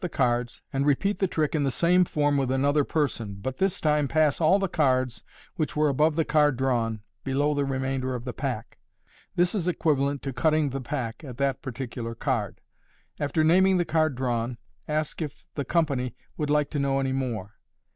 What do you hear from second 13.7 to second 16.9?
the card drawn, ask if the com pany would like to